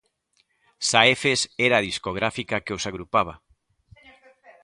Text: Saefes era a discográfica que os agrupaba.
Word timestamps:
Saefes 0.89 1.41
era 1.67 1.75
a 1.77 1.85
discográfica 1.89 2.63
que 2.65 2.75
os 2.77 2.87
agrupaba. 2.89 3.35